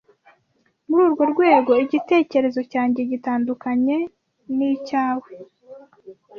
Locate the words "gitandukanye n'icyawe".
3.11-5.29